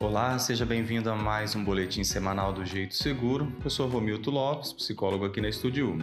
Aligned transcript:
Olá, 0.00 0.38
seja 0.38 0.64
bem-vindo 0.64 1.10
a 1.10 1.16
mais 1.16 1.56
um 1.56 1.64
boletim 1.64 2.04
semanal 2.04 2.52
do 2.52 2.64
Jeito 2.64 2.94
Seguro. 2.94 3.52
Eu 3.64 3.68
sou 3.68 3.88
Romildo 3.88 4.30
Lopes, 4.30 4.72
psicólogo 4.72 5.24
aqui 5.24 5.40
na 5.40 5.48
Estúdio 5.48 5.90
1. 5.90 5.98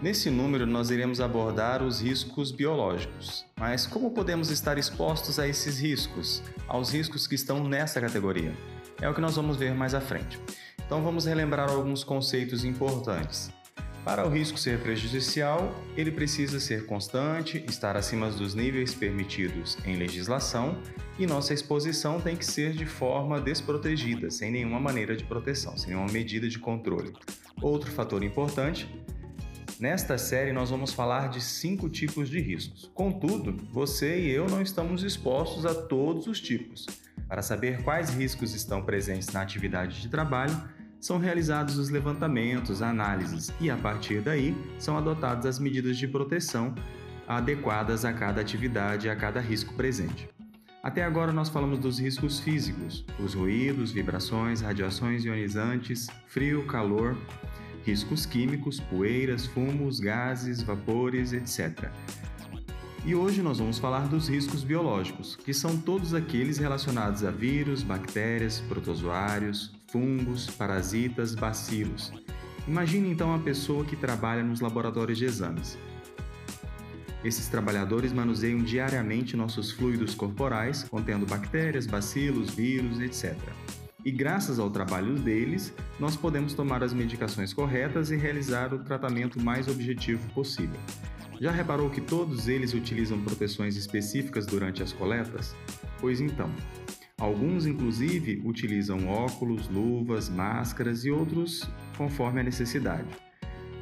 Nesse 0.00 0.30
número, 0.30 0.66
nós 0.66 0.88
iremos 0.88 1.20
abordar 1.20 1.82
os 1.82 2.00
riscos 2.00 2.50
biológicos. 2.50 3.44
Mas 3.60 3.86
como 3.86 4.10
podemos 4.10 4.50
estar 4.50 4.78
expostos 4.78 5.38
a 5.38 5.46
esses 5.46 5.78
riscos, 5.78 6.42
aos 6.66 6.90
riscos 6.90 7.26
que 7.26 7.34
estão 7.34 7.62
nessa 7.62 8.00
categoria? 8.00 8.56
É 9.02 9.08
o 9.08 9.12
que 9.12 9.20
nós 9.20 9.36
vamos 9.36 9.58
ver 9.58 9.74
mais 9.74 9.92
à 9.92 10.00
frente. 10.00 10.40
Então 10.86 11.02
vamos 11.02 11.26
relembrar 11.26 11.68
alguns 11.68 12.02
conceitos 12.02 12.64
importantes. 12.64 13.52
Para 14.06 14.24
o 14.24 14.30
risco 14.30 14.56
ser 14.56 14.78
prejudicial, 14.78 15.74
ele 15.96 16.12
precisa 16.12 16.60
ser 16.60 16.86
constante, 16.86 17.64
estar 17.68 17.96
acima 17.96 18.30
dos 18.30 18.54
níveis 18.54 18.94
permitidos 18.94 19.76
em 19.84 19.96
legislação 19.96 20.80
e 21.18 21.26
nossa 21.26 21.52
exposição 21.52 22.20
tem 22.20 22.36
que 22.36 22.46
ser 22.46 22.72
de 22.72 22.86
forma 22.86 23.40
desprotegida, 23.40 24.30
sem 24.30 24.52
nenhuma 24.52 24.78
maneira 24.78 25.16
de 25.16 25.24
proteção, 25.24 25.76
sem 25.76 25.88
nenhuma 25.88 26.12
medida 26.12 26.48
de 26.48 26.56
controle. 26.56 27.12
Outro 27.60 27.90
fator 27.90 28.22
importante 28.22 28.88
Nesta 29.80 30.16
série, 30.16 30.52
nós 30.52 30.70
vamos 30.70 30.94
falar 30.94 31.28
de 31.28 31.38
cinco 31.38 31.88
tipos 31.90 32.30
de 32.30 32.40
riscos. 32.40 32.90
Contudo, 32.94 33.68
você 33.70 34.20
e 34.20 34.30
eu 34.30 34.48
não 34.48 34.62
estamos 34.62 35.02
expostos 35.02 35.66
a 35.66 35.74
todos 35.74 36.26
os 36.26 36.40
tipos. 36.40 36.86
Para 37.28 37.42
saber 37.42 37.82
quais 37.82 38.08
riscos 38.08 38.54
estão 38.54 38.82
presentes 38.82 39.28
na 39.34 39.42
atividade 39.42 40.00
de 40.00 40.08
trabalho, 40.08 40.56
são 41.00 41.18
realizados 41.18 41.78
os 41.78 41.90
levantamentos, 41.90 42.82
análises 42.82 43.52
e, 43.60 43.70
a 43.70 43.76
partir 43.76 44.20
daí, 44.20 44.56
são 44.78 44.96
adotadas 44.96 45.46
as 45.46 45.58
medidas 45.58 45.96
de 45.96 46.08
proteção 46.08 46.74
adequadas 47.26 48.04
a 48.04 48.12
cada 48.12 48.40
atividade 48.40 49.06
e 49.06 49.10
a 49.10 49.16
cada 49.16 49.40
risco 49.40 49.74
presente. 49.74 50.28
Até 50.82 51.02
agora 51.02 51.32
nós 51.32 51.48
falamos 51.48 51.80
dos 51.80 51.98
riscos 51.98 52.38
físicos, 52.38 53.04
os 53.18 53.34
ruídos, 53.34 53.90
vibrações, 53.90 54.60
radiações 54.60 55.24
ionizantes, 55.24 56.06
frio, 56.28 56.64
calor, 56.66 57.16
riscos 57.84 58.24
químicos, 58.24 58.78
poeiras, 58.78 59.46
fumos, 59.46 59.98
gases, 59.98 60.62
vapores, 60.62 61.32
etc. 61.32 61.90
E 63.06 63.14
hoje 63.14 63.40
nós 63.40 63.60
vamos 63.60 63.78
falar 63.78 64.08
dos 64.08 64.28
riscos 64.28 64.64
biológicos, 64.64 65.36
que 65.36 65.54
são 65.54 65.76
todos 65.76 66.12
aqueles 66.12 66.58
relacionados 66.58 67.22
a 67.22 67.30
vírus, 67.30 67.84
bactérias, 67.84 68.58
protozoários, 68.58 69.72
fungos, 69.86 70.50
parasitas, 70.50 71.32
bacilos. 71.32 72.12
Imagine 72.66 73.08
então 73.08 73.32
a 73.32 73.38
pessoa 73.38 73.84
que 73.84 73.94
trabalha 73.94 74.42
nos 74.42 74.60
laboratórios 74.60 75.18
de 75.18 75.24
exames. 75.24 75.78
Esses 77.22 77.46
trabalhadores 77.46 78.12
manuseiam 78.12 78.58
diariamente 78.58 79.36
nossos 79.36 79.70
fluidos 79.70 80.12
corporais, 80.16 80.82
contendo 80.82 81.24
bactérias, 81.24 81.86
bacilos, 81.86 82.56
vírus, 82.56 82.98
etc. 82.98 83.36
E 84.04 84.10
graças 84.10 84.58
ao 84.58 84.68
trabalho 84.68 85.14
deles, 85.14 85.72
nós 86.00 86.16
podemos 86.16 86.54
tomar 86.54 86.82
as 86.82 86.92
medicações 86.92 87.54
corretas 87.54 88.10
e 88.10 88.16
realizar 88.16 88.74
o 88.74 88.80
tratamento 88.80 89.40
mais 89.40 89.68
objetivo 89.68 90.28
possível. 90.34 90.80
Já 91.38 91.50
reparou 91.50 91.90
que 91.90 92.00
todos 92.00 92.48
eles 92.48 92.72
utilizam 92.72 93.20
proteções 93.20 93.76
específicas 93.76 94.46
durante 94.46 94.82
as 94.82 94.92
coletas? 94.92 95.54
Pois 96.00 96.20
então, 96.20 96.50
alguns 97.18 97.66
inclusive 97.66 98.42
utilizam 98.44 99.06
óculos, 99.06 99.68
luvas, 99.68 100.30
máscaras 100.30 101.04
e 101.04 101.10
outros 101.10 101.68
conforme 101.96 102.40
a 102.40 102.44
necessidade. 102.44 103.08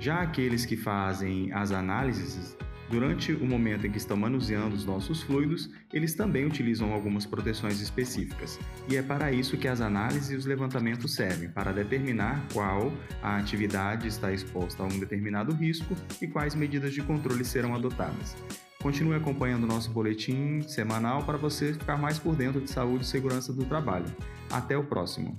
Já 0.00 0.20
aqueles 0.20 0.66
que 0.66 0.77
fazem 0.77 1.52
as 1.52 1.70
análises 1.70 2.56
Durante 2.90 3.32
o 3.32 3.46
momento 3.46 3.86
em 3.86 3.90
que 3.90 3.98
estão 3.98 4.16
manuseando 4.16 4.74
os 4.74 4.84
nossos 4.84 5.22
fluidos, 5.22 5.70
eles 5.92 6.14
também 6.14 6.44
utilizam 6.44 6.92
algumas 6.92 7.24
proteções 7.24 7.80
específicas. 7.80 8.58
E 8.88 8.96
é 8.96 9.02
para 9.02 9.32
isso 9.32 9.56
que 9.56 9.68
as 9.68 9.80
análises 9.80 10.31
e 10.31 10.36
os 10.36 10.47
levantamentos 10.47 11.14
servem, 11.14 11.48
para 11.48 11.72
determinar 11.72 12.44
qual 12.53 12.92
a 13.22 13.36
atividade 13.36 14.06
está 14.06 14.32
exposta 14.32 14.82
a 14.82 14.86
um 14.86 14.98
determinado 14.98 15.53
risco 15.53 15.94
e 16.20 16.26
quais 16.26 16.54
medidas 16.54 16.92
de 16.92 17.03
controle 17.03 17.44
serão 17.44 17.75
adotadas. 17.75 18.36
Continue 18.82 19.16
acompanhando 19.16 19.64
o 19.64 19.66
nosso 19.66 19.91
boletim 19.91 20.60
semanal 20.60 21.25
para 21.25 21.38
você 21.38 21.72
ficar 21.72 21.97
mais 21.97 22.19
por 22.19 22.36
dentro 22.36 22.60
de 22.60 22.70
saúde 22.70 23.04
e 23.04 23.09
segurança 23.09 23.50
do 23.50 23.64
trabalho. 23.64 24.04
Até 24.50 24.76
o 24.76 24.84
próximo! 24.84 25.38